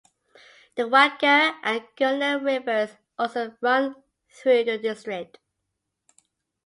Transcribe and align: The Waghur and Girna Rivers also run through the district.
The 0.77 0.85
Waghur 0.89 1.57
and 1.61 1.83
Girna 1.95 2.43
Rivers 2.43 2.89
also 3.19 3.55
run 3.61 3.97
through 4.31 4.63
the 4.63 4.79
district. 4.79 5.37